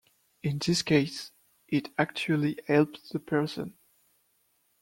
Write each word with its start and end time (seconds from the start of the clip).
In 0.41 0.57
this 0.57 0.81
case, 0.81 1.31
it 1.67 1.91
actually 1.95 2.57
helped 2.65 3.11
the 3.13 3.19
person. 3.19 3.75